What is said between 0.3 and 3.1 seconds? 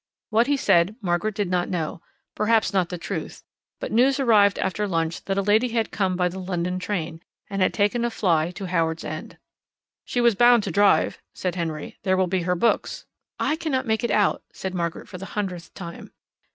What he said, Margaret did not know perhaps not the